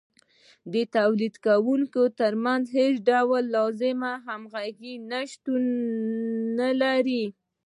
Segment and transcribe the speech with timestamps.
[0.73, 4.95] د تولیدونکو ترمنځ هېڅ ډول لازمه همغږي
[5.31, 5.63] شتون
[6.59, 7.23] نلري